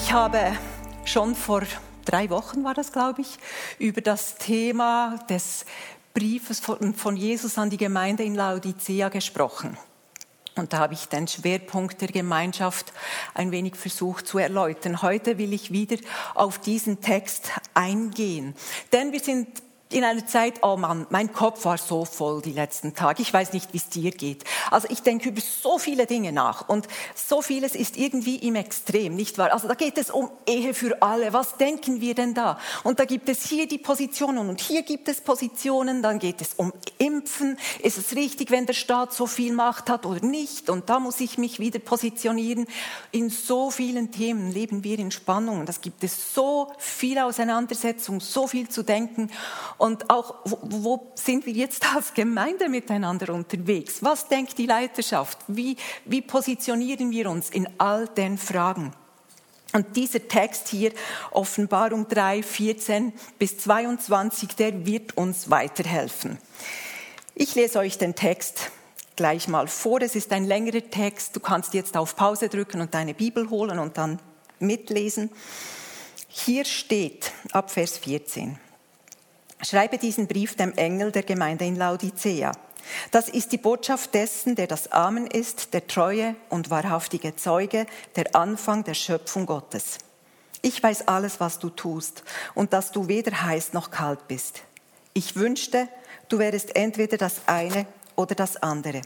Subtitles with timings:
[0.00, 0.56] Ich habe
[1.04, 1.64] schon vor
[2.04, 3.36] drei Wochen war das, glaube ich,
[3.80, 5.66] über das Thema des
[6.14, 9.76] Briefes von Jesus an die Gemeinde in Laodicea gesprochen.
[10.54, 12.92] Und da habe ich den Schwerpunkt der Gemeinschaft
[13.34, 15.02] ein wenig versucht zu erläutern.
[15.02, 15.96] Heute will ich wieder
[16.36, 18.54] auf diesen Text eingehen.
[18.92, 19.48] Denn wir sind
[19.90, 23.22] in einer Zeit, oh Mann, mein Kopf war so voll die letzten Tage.
[23.22, 24.44] Ich weiß nicht, wie es dir geht.
[24.70, 29.14] Also ich denke über so viele Dinge nach und so vieles ist irgendwie im Extrem,
[29.14, 29.52] nicht wahr?
[29.52, 31.32] Also da geht es um Ehe für alle.
[31.32, 32.58] Was denken wir denn da?
[32.84, 36.02] Und da gibt es hier die Positionen und hier gibt es Positionen.
[36.02, 37.58] Dann geht es um Impfen.
[37.82, 40.68] Ist es richtig, wenn der Staat so viel Macht hat oder nicht?
[40.68, 42.66] Und da muss ich mich wieder positionieren.
[43.10, 45.64] In so vielen Themen leben wir in Spannungen.
[45.64, 49.30] Das gibt es so viel Auseinandersetzung, so viel zu denken.
[49.78, 54.02] Und auch, wo, sind wir jetzt als Gemeinde miteinander unterwegs?
[54.02, 55.38] Was denkt die Leiterschaft?
[55.46, 58.92] Wie, wie positionieren wir uns in all den Fragen?
[59.72, 60.92] Und dieser Text hier,
[61.30, 66.38] Offenbarung 3, 14 bis 22, der wird uns weiterhelfen.
[67.34, 68.70] Ich lese euch den Text
[69.14, 70.00] gleich mal vor.
[70.00, 71.36] Es ist ein längerer Text.
[71.36, 74.20] Du kannst jetzt auf Pause drücken und deine Bibel holen und dann
[74.58, 75.30] mitlesen.
[76.28, 78.58] Hier steht ab Vers 14.
[79.60, 82.52] Schreibe diesen Brief dem Engel der Gemeinde in Laodicea.
[83.10, 87.86] Das ist die Botschaft dessen, der das Amen ist, der treue und wahrhaftige Zeuge,
[88.16, 89.98] der Anfang der Schöpfung Gottes.
[90.62, 92.22] Ich weiß alles, was du tust
[92.54, 94.62] und dass du weder heiß noch kalt bist.
[95.12, 95.88] Ich wünschte,
[96.28, 97.86] du wärest entweder das eine
[98.16, 99.02] oder das andere.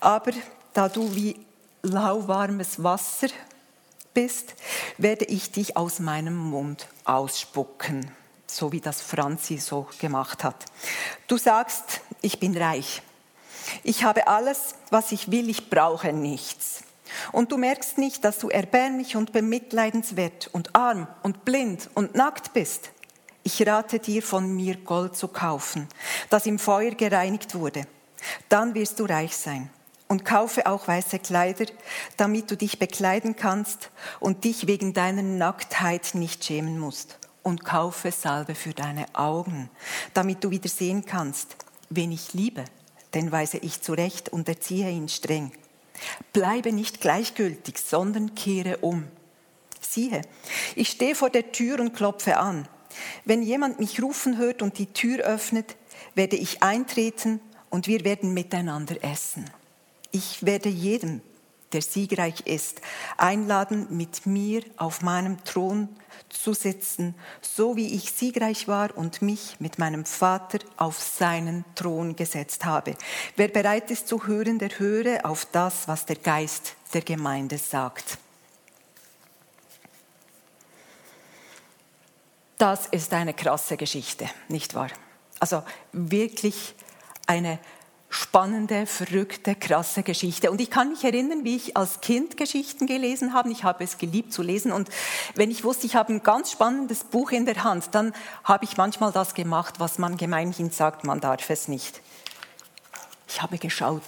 [0.00, 0.32] Aber
[0.72, 1.36] da du wie
[1.82, 3.28] lauwarmes Wasser
[4.14, 4.54] bist,
[4.98, 8.10] werde ich dich aus meinem Mund ausspucken
[8.56, 10.64] so wie das Franzi so gemacht hat.
[11.26, 13.02] Du sagst, ich bin reich.
[13.82, 16.82] Ich habe alles, was ich will, ich brauche nichts.
[17.32, 22.52] Und du merkst nicht, dass du erbärmlich und bemitleidenswert und arm und blind und nackt
[22.52, 22.90] bist.
[23.42, 25.88] Ich rate dir, von mir Gold zu kaufen,
[26.28, 27.86] das im Feuer gereinigt wurde.
[28.48, 29.70] Dann wirst du reich sein.
[30.08, 31.66] Und kaufe auch weiße Kleider,
[32.16, 38.12] damit du dich bekleiden kannst und dich wegen deiner Nacktheit nicht schämen musst und kaufe
[38.12, 39.70] Salbe für deine Augen,
[40.14, 41.56] damit du wieder sehen kannst,
[41.88, 42.64] wen ich liebe,
[43.14, 45.52] den weise ich zurecht und erziehe ihn streng.
[46.32, 49.04] Bleibe nicht gleichgültig, sondern kehre um.
[49.80, 50.22] Siehe,
[50.76, 52.68] ich stehe vor der Tür und klopfe an.
[53.24, 55.76] Wenn jemand mich rufen hört und die Tür öffnet,
[56.14, 57.40] werde ich eintreten
[57.70, 59.48] und wir werden miteinander essen.
[60.10, 61.22] Ich werde jedem,
[61.72, 62.80] der siegreich ist,
[63.16, 65.88] einladen, mit mir auf meinem Thron
[66.28, 72.16] zu sitzen, so wie ich siegreich war und mich mit meinem Vater auf seinen Thron
[72.16, 72.96] gesetzt habe.
[73.36, 78.18] Wer bereit ist zu hören, der höre auf das, was der Geist der Gemeinde sagt.
[82.58, 84.90] Das ist eine krasse Geschichte, nicht wahr?
[85.38, 86.74] Also wirklich
[87.26, 87.58] eine
[88.10, 90.50] spannende, verrückte, krasse Geschichte.
[90.50, 93.50] Und ich kann mich erinnern, wie ich als Kind Geschichten gelesen habe.
[93.50, 94.72] Ich habe es geliebt zu lesen.
[94.72, 94.90] Und
[95.36, 98.12] wenn ich wusste, ich habe ein ganz spannendes Buch in der Hand, dann
[98.42, 102.02] habe ich manchmal das gemacht, was man gemeinhin sagt, man darf es nicht.
[103.28, 104.02] Ich habe geschaut,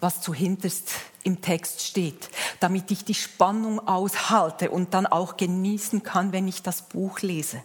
[0.00, 0.90] was zuhinterst
[1.24, 6.62] im Text steht, damit ich die Spannung aushalte und dann auch genießen kann, wenn ich
[6.62, 7.62] das Buch lese.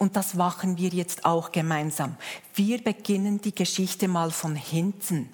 [0.00, 2.16] Und das machen wir jetzt auch gemeinsam.
[2.54, 5.28] Wir beginnen die Geschichte mal von hinten.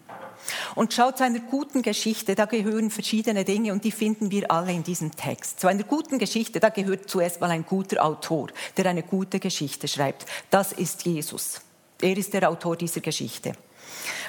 [0.74, 4.72] Und schaut zu einer guten Geschichte, da gehören verschiedene Dinge und die finden wir alle
[4.72, 5.60] in diesem Text.
[5.60, 9.86] Zu einer guten Geschichte, da gehört zuerst mal ein guter Autor, der eine gute Geschichte
[9.86, 10.26] schreibt.
[10.50, 11.60] Das ist Jesus.
[12.02, 13.52] Er ist der Autor dieser Geschichte.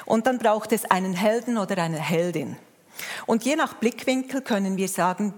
[0.06, 2.56] Und dann braucht es einen Helden oder eine Heldin.
[3.26, 5.34] Und je nach Blickwinkel können wir sagen,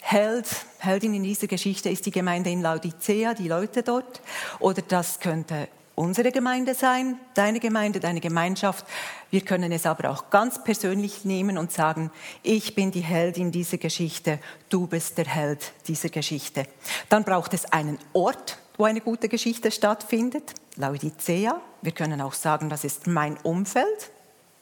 [0.00, 0.46] Held,
[0.78, 4.20] Heldin in dieser Geschichte ist die Gemeinde in Laodicea, die Leute dort.
[4.58, 5.68] Oder das könnte
[5.98, 8.86] unsere Gemeinde sein, deine Gemeinde, deine Gemeinschaft.
[9.30, 12.12] Wir können es aber auch ganz persönlich nehmen und sagen,
[12.44, 16.66] ich bin die Heldin dieser Geschichte, du bist der Held dieser Geschichte.
[17.08, 21.60] Dann braucht es einen Ort, wo eine gute Geschichte stattfindet, Laodicea.
[21.82, 24.10] Wir können auch sagen, das ist mein Umfeld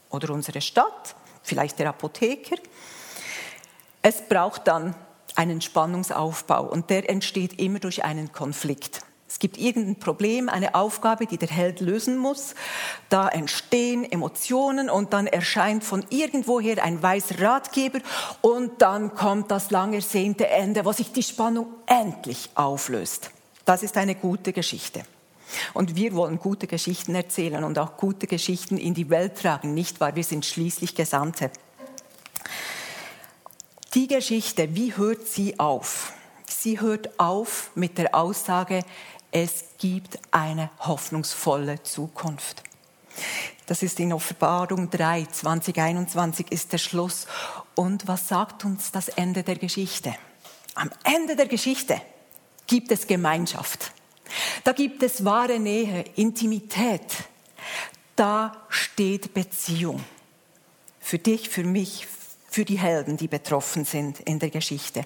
[0.09, 2.56] oder unsere Stadt, vielleicht der Apotheker.
[4.00, 4.94] Es braucht dann
[5.37, 9.03] einen Spannungsaufbau und der entsteht immer durch einen Konflikt.
[9.29, 12.55] Es gibt irgendein Problem, eine Aufgabe, die der Held lösen muss.
[13.09, 17.99] Da entstehen Emotionen und dann erscheint von irgendwoher ein weißer Ratgeber
[18.41, 23.31] und dann kommt das lang ersehnte Ende, wo sich die Spannung endlich auflöst.
[23.65, 25.03] Das ist eine gute Geschichte.
[25.75, 30.00] Und wir wollen gute Geschichten erzählen und auch gute Geschichten in die Welt tragen, nicht
[30.00, 30.15] wahr?
[30.15, 31.50] Wir sind schließlich Gesandte.
[33.97, 36.13] Die Geschichte, wie hört sie auf?
[36.47, 38.85] Sie hört auf mit der Aussage,
[39.31, 42.63] es gibt eine hoffnungsvolle Zukunft.
[43.65, 47.27] Das ist in Offenbarung 3, 2021 ist der Schluss.
[47.75, 50.15] Und was sagt uns das Ende der Geschichte?
[50.75, 51.99] Am Ende der Geschichte
[52.67, 53.93] gibt es Gemeinschaft.
[54.65, 57.25] Da gibt es wahre Nähe, Intimität.
[58.15, 60.05] Da steht Beziehung.
[61.01, 62.07] Für dich, für mich,
[62.56, 65.05] für die Helden, die betroffen sind in der Geschichte.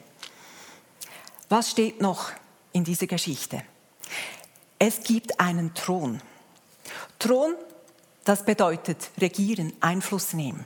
[1.48, 2.30] Was steht noch
[2.70, 3.64] in dieser Geschichte?
[4.78, 6.22] Es gibt einen Thron.
[7.18, 7.56] Thron,
[8.22, 10.64] das bedeutet regieren, Einfluss nehmen.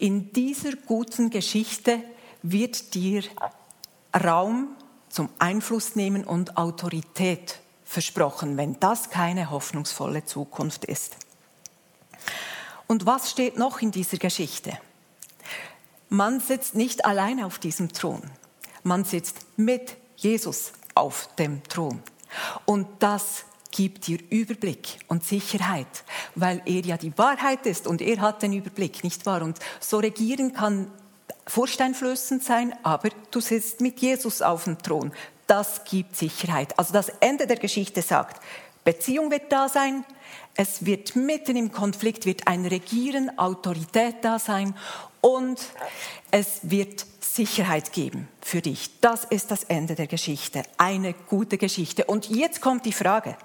[0.00, 2.02] In dieser guten Geschichte
[2.42, 3.22] wird dir
[4.12, 4.74] Raum
[5.08, 11.16] zum Einfluss nehmen und Autorität versprochen, wenn das keine hoffnungsvolle Zukunft ist.
[12.88, 14.76] Und was steht noch in dieser Geschichte?
[16.12, 18.20] Man sitzt nicht alleine auf diesem Thron.
[18.82, 22.02] Man sitzt mit Jesus auf dem Thron.
[22.66, 26.04] Und das gibt dir Überblick und Sicherheit,
[26.34, 29.40] weil er ja die Wahrheit ist und er hat den Überblick, nicht wahr?
[29.40, 30.90] Und so regieren kann
[31.46, 35.12] furchteinflößend sein, aber du sitzt mit Jesus auf dem Thron.
[35.46, 36.78] Das gibt Sicherheit.
[36.78, 38.42] Also das Ende der Geschichte sagt,
[38.84, 40.04] Beziehung wird da sein,
[40.56, 44.74] es wird mitten im Konflikt wird ein Regieren, Autorität da sein
[45.22, 45.58] und
[46.30, 49.00] es wird Sicherheit geben für dich.
[49.00, 50.62] Das ist das Ende der Geschichte.
[50.76, 52.04] Eine gute Geschichte.
[52.04, 53.38] Und jetzt kommt die Frage.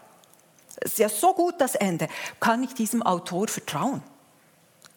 [0.78, 2.10] Es ist ja so gut das Ende.
[2.42, 4.04] Kann ich diesem Autor vertrauen?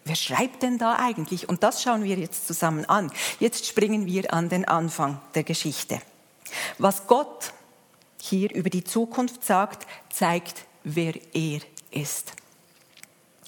[0.05, 1.49] Wer schreibt denn da eigentlich?
[1.49, 3.13] Und das schauen wir jetzt zusammen an.
[3.39, 6.01] Jetzt springen wir an den Anfang der Geschichte.
[6.79, 7.53] Was Gott
[8.21, 11.61] hier über die Zukunft sagt, zeigt, wer er
[11.91, 12.33] ist.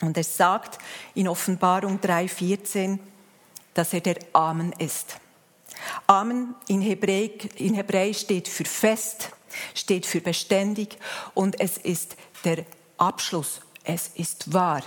[0.02, 0.78] Und es sagt
[1.14, 2.98] in Offenbarung 3,14,
[3.74, 5.16] dass er der Amen ist.
[6.06, 9.30] Amen in, Hebräisch, in Hebräisch steht für fest,
[9.74, 10.96] steht für beständig
[11.34, 12.64] und es ist der
[12.98, 13.60] Abschluss.
[13.84, 14.82] Es ist wahr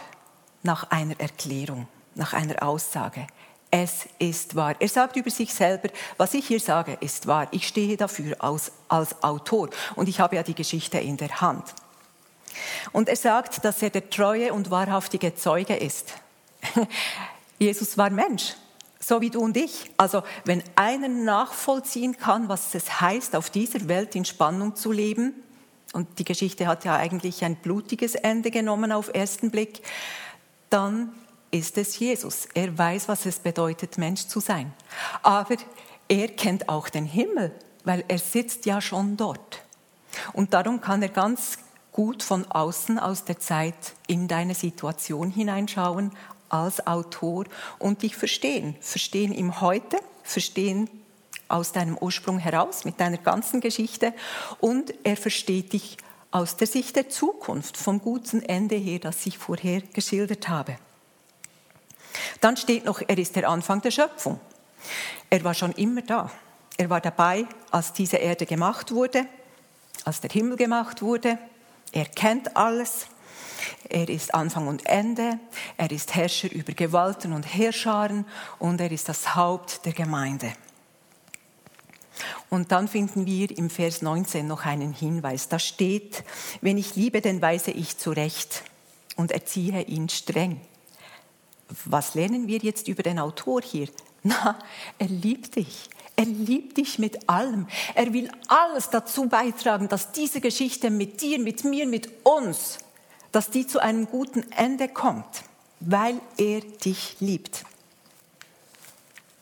[0.64, 3.28] nach einer Erklärung, nach einer Aussage.
[3.72, 4.76] Es ist wahr.
[4.80, 7.48] Er sagt über sich selber, was ich hier sage, ist wahr.
[7.52, 11.74] Ich stehe dafür als, als Autor und ich habe ja die Geschichte in der Hand.
[12.94, 16.14] Und er sagt, dass er der treue und wahrhaftige Zeuge ist.
[17.60, 18.56] Jesus war Mensch
[19.06, 19.92] so wie du und ich.
[19.98, 25.34] Also wenn einer nachvollziehen kann, was es heißt, auf dieser Welt in Spannung zu leben,
[25.94, 29.81] und die Geschichte hat ja eigentlich ein blutiges Ende genommen auf ersten Blick,
[30.69, 31.13] dann
[31.52, 32.50] ist es Jesus.
[32.54, 34.74] Er weiß, was es bedeutet, Mensch zu sein.
[35.24, 35.56] Aber
[36.10, 37.52] er kennt auch den Himmel,
[37.86, 39.63] weil er sitzt ja schon dort.
[40.34, 41.60] Und darum kann er ganz
[41.94, 46.12] gut von außen aus der Zeit in deine Situation hineinschauen,
[46.50, 47.45] als Autor
[47.80, 48.75] und dich verstehen.
[48.80, 50.90] Verstehen im Heute, verstehen
[51.47, 54.14] aus deinem Ursprung heraus mit deiner ganzen Geschichte
[54.59, 55.97] und er versteht dich
[56.31, 60.78] aus der Sicht der Zukunft, vom guten Ende her, das ich vorher geschildert habe.
[62.42, 64.40] Dann steht noch, er ist der Anfang der Schöpfung.
[65.30, 66.31] Er war schon immer da.
[66.78, 69.25] Er war dabei, als diese Erde gemacht wurde,
[70.04, 71.37] als der Himmel gemacht wurde.
[71.92, 73.07] Er kennt alles.
[73.90, 75.40] Er ist Anfang und Ende.
[75.78, 78.26] Er ist Herrscher über Gewalten und Herrscharen
[78.60, 80.54] und er ist das Haupt der Gemeinde.
[82.50, 85.50] Und dann finden wir im Vers 19 noch einen Hinweis.
[85.50, 86.24] Da steht,
[86.62, 88.64] wenn ich liebe, dann weise ich zurecht
[89.16, 90.62] und erziehe ihn streng.
[91.86, 93.90] Was lernen wir jetzt über den Autor hier?
[94.24, 94.57] Na,
[94.98, 95.90] er liebt dich.
[96.16, 97.68] Er liebt dich mit allem.
[97.94, 102.80] Er will alles dazu beitragen, dass diese Geschichte mit dir, mit mir, mit uns
[103.35, 105.44] dass die zu einem guten Ende kommt,
[105.81, 107.65] weil er dich liebt.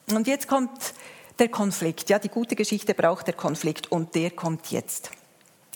[0.09, 0.95] Und jetzt kommt
[1.37, 2.09] der Konflikt.
[2.09, 5.11] Ja, die gute Geschichte braucht der Konflikt und der kommt jetzt.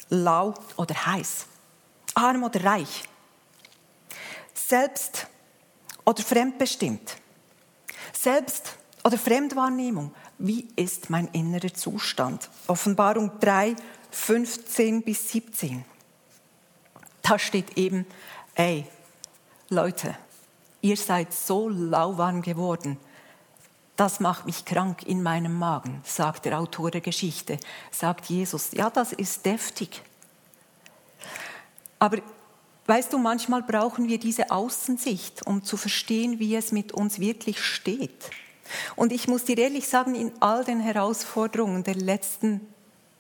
[0.10, 1.46] Lau oder heiß,
[2.16, 3.04] arm oder reich,
[4.56, 5.28] selbst
[6.04, 7.18] oder fremdbestimmt,
[8.14, 10.12] selbst oder Fremdwahrnehmung.
[10.40, 12.50] Wie ist mein innerer Zustand?
[12.66, 13.76] Offenbarung 3,
[14.10, 15.86] 15 bis 17
[17.28, 18.06] da steht eben,
[18.56, 18.86] ey,
[19.70, 20.16] Leute,
[20.82, 22.98] ihr seid so lauwarm geworden.
[23.96, 27.58] das macht mich krank in meinem Magen, sagt der Autor der Geschichte,
[27.90, 28.72] sagt Jesus.
[28.74, 30.04] Ja, das ist deftig.
[31.98, 32.20] Aber
[32.86, 37.60] weißt du, manchmal brauchen wir diese Außensicht, um zu verstehen, wie es mit uns wirklich
[37.60, 38.30] steht.
[38.96, 42.62] Und ich muss dir ehrlich sagen, in all den Herausforderungen der letzten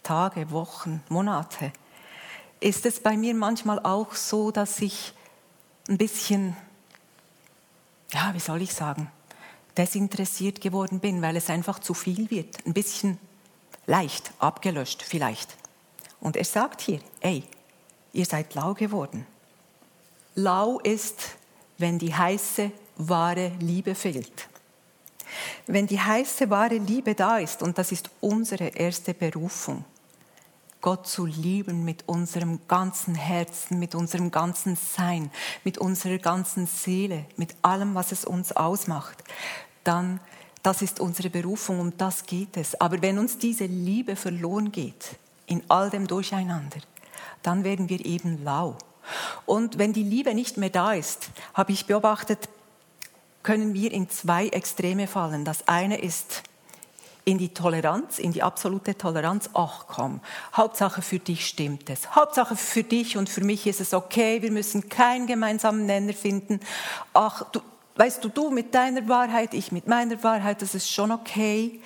[0.03, 1.71] Tage, Wochen, Monate,
[2.59, 5.13] ist es bei mir manchmal auch so, dass ich
[5.87, 6.55] ein bisschen,
[8.11, 9.11] ja, wie soll ich sagen,
[9.77, 12.65] desinteressiert geworden bin, weil es einfach zu viel wird.
[12.65, 13.19] Ein bisschen
[13.85, 15.55] leicht abgelöscht vielleicht.
[16.19, 17.43] Und er sagt hier, ey,
[18.13, 19.25] ihr seid lau geworden.
[20.35, 21.37] Lau ist,
[21.77, 24.47] wenn die heiße, wahre Liebe fehlt.
[25.67, 29.85] Wenn die heiße, wahre Liebe da ist, und das ist unsere erste Berufung,
[30.81, 35.31] Gott zu lieben mit unserem ganzen Herzen, mit unserem ganzen Sein,
[35.63, 39.23] mit unserer ganzen Seele, mit allem, was es uns ausmacht,
[39.83, 40.19] dann
[40.63, 42.79] das ist unsere Berufung, um das geht es.
[42.81, 45.15] Aber wenn uns diese Liebe verloren geht,
[45.45, 46.79] in all dem Durcheinander,
[47.41, 48.75] dann werden wir eben lau.
[49.45, 52.49] Und wenn die Liebe nicht mehr da ist, habe ich beobachtet,
[53.43, 55.45] können wir in zwei Extreme fallen.
[55.45, 56.43] Das eine ist
[57.27, 59.49] in die Toleranz, in die absolute Toleranz.
[59.53, 60.21] Ach komm,
[60.55, 62.15] Hauptsache für dich stimmt es.
[62.15, 64.41] Hauptsache für dich und für mich ist es okay.
[64.41, 66.61] Wir müssen keinen gemeinsamen Nenner finden.
[67.13, 67.59] Ach, du,
[67.97, 71.81] weißt du, du mit deiner Wahrheit, ich mit meiner Wahrheit, das ist schon okay.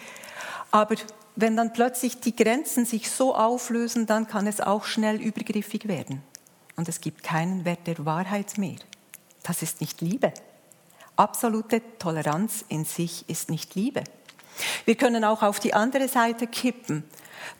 [0.69, 0.93] Aber
[1.35, 6.21] wenn dann plötzlich die Grenzen sich so auflösen, dann kann es auch schnell übergriffig werden.
[6.75, 8.77] Und es gibt keinen Wert der Wahrheit mehr.
[9.41, 10.33] Das ist nicht Liebe.
[11.15, 14.03] Absolute Toleranz in sich ist nicht Liebe.
[14.85, 17.03] Wir können auch auf die andere Seite kippen.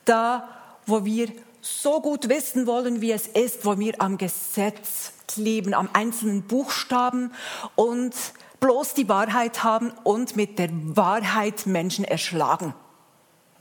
[0.06, 0.48] Da,
[0.86, 1.32] wo wir
[1.62, 7.32] so gut wissen wollen, wie es ist, wo wir am Gesetz kleben, am einzelnen Buchstaben
[7.76, 8.16] und
[8.60, 12.74] bloß die Wahrheit haben und mit der Wahrheit Menschen erschlagen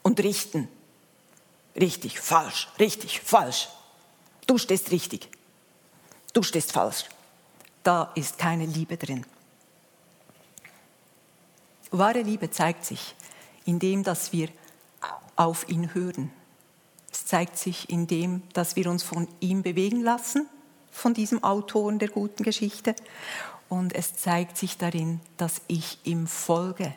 [0.02, 0.68] und richten.
[1.78, 3.68] Richtig, falsch, richtig, falsch.
[4.46, 5.28] Du stehst richtig,
[6.32, 7.04] du stehst falsch.
[7.82, 9.24] Da ist keine Liebe drin.
[11.90, 13.14] Wahre Liebe zeigt sich
[13.64, 14.48] in dem, dass wir
[15.36, 16.30] auf ihn hören.
[17.12, 20.46] Es zeigt sich in dem, dass wir uns von ihm bewegen lassen,
[20.92, 22.94] von diesem Autoren der guten Geschichte.
[23.68, 26.92] Und es zeigt sich darin, dass ich ihm folge,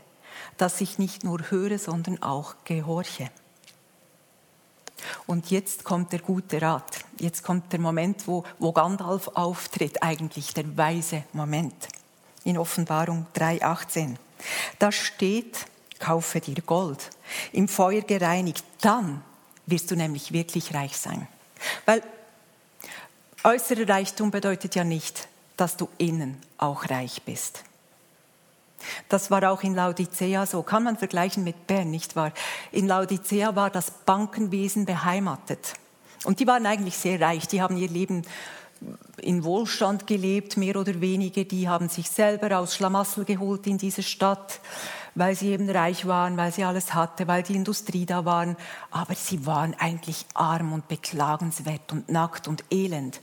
[0.58, 3.30] dass ich nicht nur höre, sondern auch gehorche.
[5.28, 7.04] Und jetzt kommt der gute Rat.
[7.20, 11.88] Jetzt kommt der Moment, wo, wo Gandalf auftritt, eigentlich der weise Moment.
[12.44, 14.16] In Offenbarung 3,18.
[14.80, 15.66] Da steht,
[16.00, 17.10] kaufe dir Gold,
[17.52, 19.24] im Feuer gereinigt, dann
[19.66, 21.28] wirst du nämlich wirklich reich sein.
[21.86, 22.04] Weil
[23.44, 27.64] äußerer Reichtum bedeutet ja nicht, dass du innen auch reich bist.
[29.08, 30.62] Das war auch in Laodicea so.
[30.62, 32.34] Kann man vergleichen mit Bern, nicht wahr?
[32.72, 35.74] In Laodicea war das Bankenwesen beheimatet.
[36.26, 37.48] Und die waren eigentlich sehr reich.
[37.48, 38.24] Die haben ihr Leben
[39.18, 41.44] in Wohlstand gelebt, mehr oder weniger.
[41.44, 44.60] Die haben sich selber aus Schlamassel geholt in diese Stadt,
[45.16, 48.58] weil sie eben reich waren, weil sie alles hatte, weil die Industrie da waren.
[48.92, 53.22] Aber sie waren eigentlich arm und beklagenswert und nackt und elend.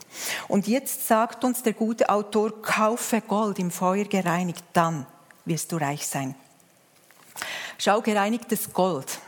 [0.49, 5.07] Und jetzt sagt uns der gute Autor, kaufe Gold im Feuer gereinigt, dann
[5.45, 6.35] wirst du reich sein.
[7.79, 9.19] Schau, gereinigtes Gold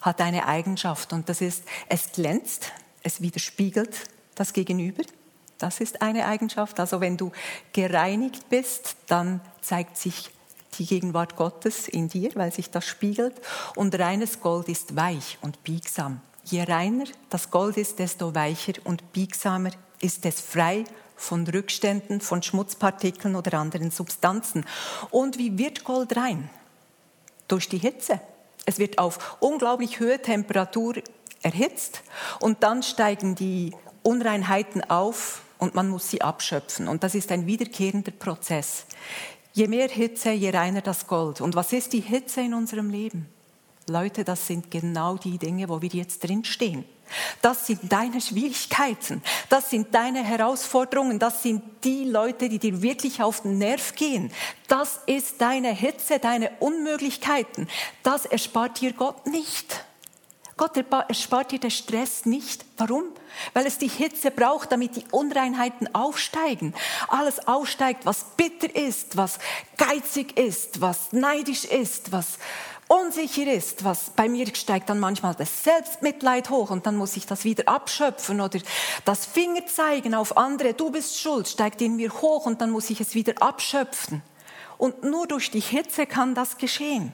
[0.00, 5.02] hat eine Eigenschaft und das ist, es glänzt, es widerspiegelt das Gegenüber.
[5.64, 6.78] Das ist eine Eigenschaft.
[6.78, 7.32] Also wenn du
[7.72, 10.28] gereinigt bist, dann zeigt sich
[10.78, 13.40] die Gegenwart Gottes in dir, weil sich das spiegelt.
[13.74, 16.20] Und reines Gold ist weich und biegsam.
[16.44, 19.70] Je reiner das Gold ist, desto weicher und biegsamer
[20.02, 20.84] ist es frei
[21.16, 24.66] von Rückständen, von Schmutzpartikeln oder anderen Substanzen.
[25.10, 26.50] Und wie wird Gold rein?
[27.48, 28.20] Durch die Hitze.
[28.66, 30.96] Es wird auf unglaublich hohe Temperatur
[31.42, 32.02] erhitzt
[32.38, 36.88] und dann steigen die Unreinheiten auf und man muss sie abschöpfen.
[36.88, 38.86] Und das ist ein wiederkehrender Prozess.
[39.52, 41.40] Je mehr Hitze, je reiner das Gold.
[41.40, 43.28] Und was ist die Hitze in unserem Leben?
[43.88, 46.84] Leute, das sind genau die Dinge, wo wir jetzt drinstehen.
[47.42, 53.22] Das sind deine Schwierigkeiten, das sind deine Herausforderungen, das sind die Leute, die dir wirklich
[53.22, 54.32] auf den Nerv gehen.
[54.68, 57.68] Das ist deine Hitze, deine Unmöglichkeiten.
[58.02, 59.83] Das erspart dir Gott nicht.
[60.56, 62.64] Gott erspart dir den Stress nicht.
[62.76, 63.04] Warum?
[63.54, 66.74] Weil es die Hitze braucht, damit die Unreinheiten aufsteigen.
[67.08, 69.38] Alles aufsteigt, was bitter ist, was
[69.76, 72.38] geizig ist, was neidisch ist, was
[72.86, 77.26] unsicher ist, was bei mir steigt dann manchmal das Selbstmitleid hoch und dann muss ich
[77.26, 78.60] das wieder abschöpfen oder
[79.04, 82.90] das Finger zeigen auf andere, du bist schuld, steigt in mir hoch und dann muss
[82.90, 84.22] ich es wieder abschöpfen.
[84.76, 87.12] Und nur durch die Hitze kann das geschehen.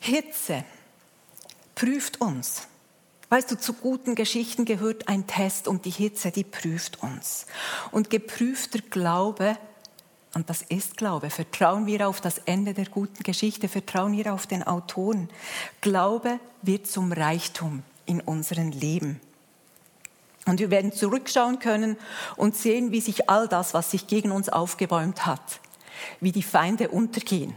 [0.00, 0.64] Hitze
[1.74, 2.66] prüft uns.
[3.28, 7.46] Weißt du, zu guten Geschichten gehört ein Test und die Hitze, die prüft uns.
[7.92, 9.56] Und geprüfter Glaube,
[10.34, 14.48] und das ist Glaube, vertrauen wir auf das Ende der guten Geschichte, vertrauen wir auf
[14.48, 15.28] den Autoren.
[15.80, 19.20] Glaube wird zum Reichtum in unserem Leben.
[20.46, 21.96] Und wir werden zurückschauen können
[22.36, 25.60] und sehen, wie sich all das, was sich gegen uns aufgebäumt hat,
[26.20, 27.54] wie die Feinde untergehen,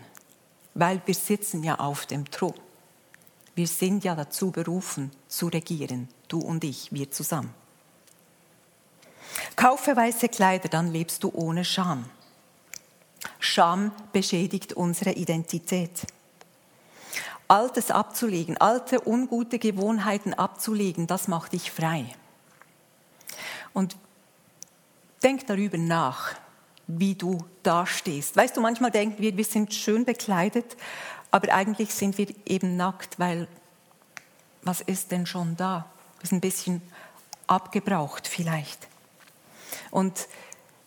[0.74, 2.53] weil wir sitzen ja auf dem Thron.
[3.56, 7.53] Wir sind ja dazu berufen, zu regieren, du und ich, wir zusammen.
[9.56, 12.06] Kaufe weiße Kleider, dann lebst du ohne Scham.
[13.39, 16.08] Scham beschädigt unsere Identität.
[17.48, 22.06] Altes abzulegen, alte ungute Gewohnheiten abzulegen, das macht dich frei.
[23.74, 23.96] Und
[25.22, 26.36] denk darüber nach,
[27.00, 28.35] wie du dastehst.
[28.35, 30.77] Weißt du, manchmal denken wir, wir sind schön bekleidet,
[31.31, 33.47] aber eigentlich sind wir eben nackt, weil
[34.62, 35.85] was ist denn schon da?
[36.19, 36.81] Wir sind ein bisschen
[37.47, 38.88] abgebraucht vielleicht.
[39.91, 40.27] Und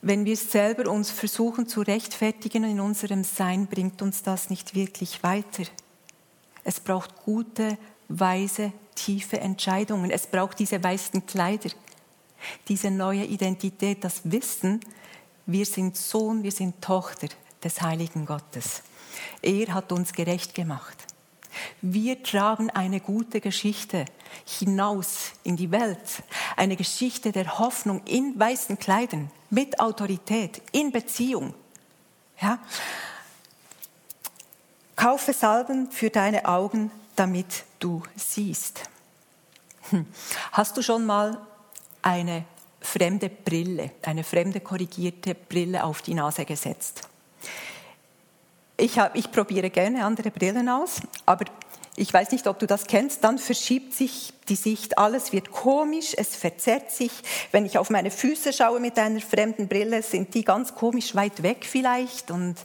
[0.02, 5.22] wenn wir selber uns versuchen zu rechtfertigen in unserem Sein, bringt uns das nicht wirklich
[5.22, 5.64] weiter.
[6.64, 7.76] Es braucht gute,
[8.08, 10.10] weise, tiefe Entscheidungen.
[10.10, 11.70] Es braucht diese weißen Kleider,
[12.68, 14.80] diese neue Identität, das Wissen,
[15.46, 17.28] wir sind Sohn, wir sind Tochter
[17.62, 18.82] des Heiligen Gottes.
[19.42, 20.96] Er hat uns gerecht gemacht.
[21.80, 24.04] Wir tragen eine gute Geschichte
[24.44, 26.22] hinaus in die Welt,
[26.56, 31.54] eine Geschichte der Hoffnung in weißen Kleidern, mit Autorität, in Beziehung.
[32.40, 32.58] Ja?
[34.96, 38.82] Kaufe Salben für deine Augen, damit du siehst.
[39.90, 40.06] Hm.
[40.52, 41.40] Hast du schon mal
[42.02, 42.44] eine
[42.86, 47.08] fremde Brille, eine fremde korrigierte Brille auf die Nase gesetzt?
[48.78, 51.46] Ich, hab, ich probiere gerne andere Brillen aus, aber
[51.96, 56.12] ich weiß nicht, ob du das kennst, dann verschiebt sich die Sicht, alles wird komisch,
[56.14, 57.10] es verzerrt sich.
[57.52, 61.42] Wenn ich auf meine Füße schaue mit einer fremden Brille, sind die ganz komisch weit
[61.42, 62.56] weg vielleicht und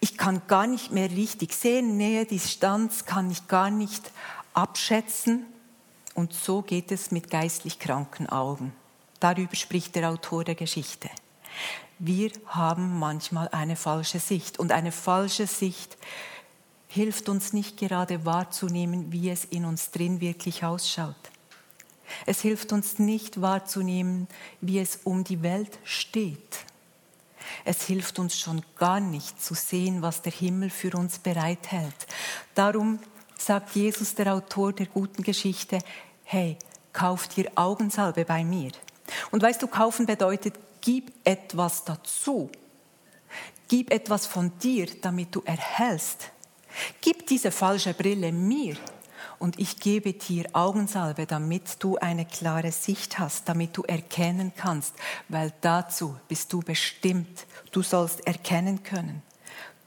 [0.00, 4.10] ich kann gar nicht mehr richtig sehen, Nähe, Distanz kann ich gar nicht
[4.52, 5.46] abschätzen
[6.14, 8.72] und so geht es mit geistlich kranken Augen.
[9.20, 11.10] Darüber spricht der Autor der Geschichte
[11.98, 14.58] wir haben manchmal eine falsche Sicht.
[14.58, 15.96] Und eine falsche Sicht
[16.88, 21.14] hilft uns nicht gerade wahrzunehmen, wie es in uns drin wirklich ausschaut.
[22.24, 24.28] Es hilft uns nicht wahrzunehmen,
[24.60, 26.64] wie es um die Welt steht.
[27.64, 32.06] Es hilft uns schon gar nicht zu sehen, was der Himmel für uns bereithält.
[32.54, 33.00] Darum
[33.36, 35.78] sagt Jesus, der Autor der guten Geschichte,
[36.24, 36.58] hey,
[36.92, 38.72] kauft dir Augensalbe bei mir.
[39.30, 42.50] Und weißt du, kaufen bedeutet gib etwas dazu.
[43.68, 46.30] Gib etwas von dir, damit du erhältst.
[47.00, 48.76] Gib diese falsche Brille mir
[49.38, 54.94] und ich gebe dir Augensalbe, damit du eine klare Sicht hast, damit du erkennen kannst,
[55.28, 57.46] weil dazu bist du bestimmt.
[57.72, 59.22] Du sollst erkennen können.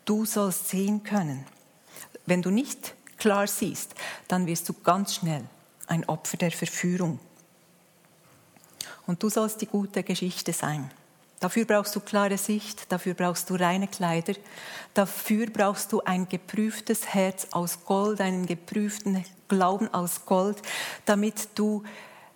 [0.05, 1.45] Du sollst sehen können.
[2.25, 3.95] Wenn du nicht klar siehst,
[4.27, 5.43] dann wirst du ganz schnell
[5.88, 7.19] ein Opfer der Verführung.
[9.10, 10.88] Und du sollst die gute Geschichte sein.
[11.39, 14.36] Dafür brauchst du klare Sicht, dafür brauchst du reine Kleider,
[14.93, 20.62] dafür brauchst du ein geprüftes Herz aus Gold, einen geprüften Glauben aus Gold,
[21.06, 21.82] damit du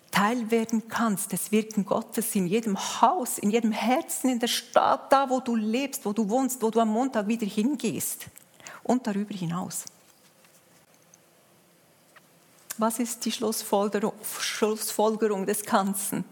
[0.09, 5.13] Teil werden kannst des Wirken Gottes in jedem Haus, in jedem Herzen, in der Stadt,
[5.13, 8.25] da wo du lebst, wo du wohnst, wo du am Montag wieder hingehst
[8.81, 9.85] und darüber hinaus.
[12.79, 16.25] Was ist die Schlussfolgerung, Schlussfolgerung des Ganzen?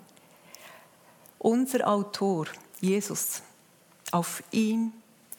[1.43, 2.45] Unser Autor,
[2.81, 3.41] Jesus,
[4.11, 4.93] auf ihn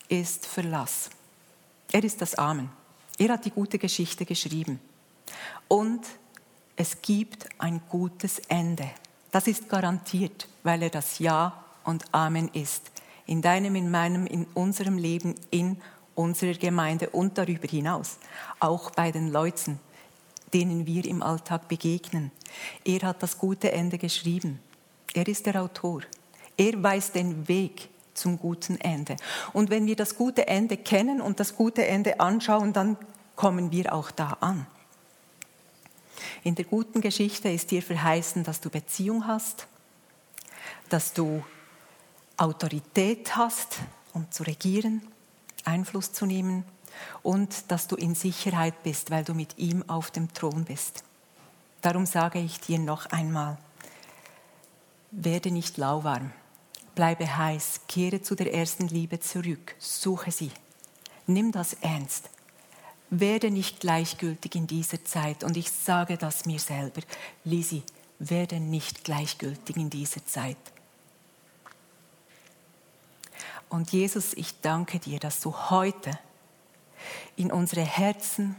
[0.09, 1.11] ist Verlass.
[1.93, 2.71] Er ist das Amen.
[3.21, 4.81] Er hat die gute Geschichte geschrieben.
[5.69, 6.05] Und
[6.75, 8.91] es gibt ein gutes Ende.
[9.31, 12.91] Das ist garantiert, weil er das Ja und Amen ist.
[13.27, 15.81] In deinem, in meinem, in unserem Leben, in
[16.17, 18.17] unserer Gemeinde und darüber hinaus.
[18.59, 19.79] Auch bei den Leuten,
[20.53, 22.33] denen wir im Alltag begegnen.
[22.85, 24.59] Er hat das gute Ende geschrieben.
[25.15, 26.03] Er ist der Autor.
[26.57, 29.17] Er weiß den Weg zum guten Ende.
[29.53, 32.97] Und wenn wir das gute Ende kennen und das gute Ende anschauen, dann
[33.37, 34.67] kommen wir auch da an.
[36.45, 39.67] In der guten Geschichte ist dir verheißen, dass du Beziehung hast,
[40.89, 41.45] dass du
[42.37, 43.79] Autorität hast,
[44.13, 45.03] um zu regieren,
[45.65, 46.65] Einfluss zu nehmen
[47.23, 51.05] und dass du in Sicherheit bist, weil du mit ihm auf dem Thron bist.
[51.81, 53.59] Darum sage ich dir noch einmal,
[55.13, 56.33] werde nicht lauwarm.
[56.95, 60.51] Bleibe heiß, kehre zu der ersten Liebe zurück, suche sie.
[61.27, 62.29] Nimm das ernst.
[63.15, 65.45] werde nicht gleichgültig in dieser Zeit.
[65.45, 67.03] Und ich sage das mir selber.
[67.45, 67.83] Lisi,
[68.19, 70.57] werde nicht gleichgültig in dieser Zeit.
[73.69, 76.19] Und Jesus, ich danke dir, dass du heute
[77.37, 78.57] in unsere Herzen,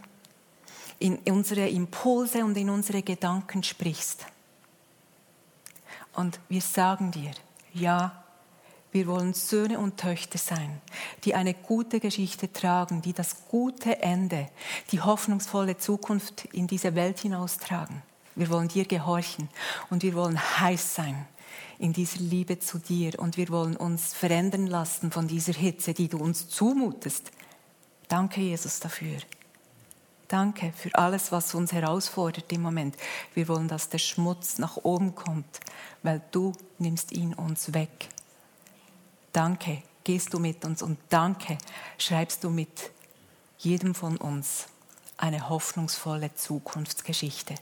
[1.00, 4.28] in unsere Impulse und in unsere Gedanken sprichst.
[6.14, 7.32] Und wir sagen dir,
[7.74, 8.24] ja,
[8.92, 10.80] wir wollen Söhne und Töchter sein,
[11.24, 14.48] die eine gute Geschichte tragen, die das gute Ende,
[14.92, 18.04] die hoffnungsvolle Zukunft in diese Welt hinaustragen.
[18.36, 19.50] Wir wollen dir gehorchen
[19.90, 21.26] und wir wollen heiß sein
[21.80, 26.08] in dieser Liebe zu dir und wir wollen uns verändern lassen von dieser Hitze, die
[26.08, 27.32] du uns zumutest.
[28.08, 29.18] Danke, Jesus, dafür.
[30.34, 32.98] Danke für alles, was uns herausfordert im Moment.
[33.36, 35.60] Wir wollen, dass der Schmutz nach oben kommt,
[36.02, 38.10] weil du nimmst ihn uns weg.
[39.32, 41.60] Danke, gehst du mit uns und danke,
[42.00, 42.90] schreibst du mit
[43.60, 44.66] jedem von uns
[45.18, 47.54] eine hoffnungsvolle Zukunftsgeschichte.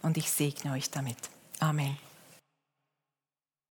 [0.00, 1.18] Und ich segne euch damit.
[1.58, 1.96] Amen.